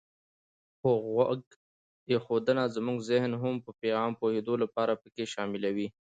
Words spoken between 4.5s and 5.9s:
لپاره پکې شاملوي.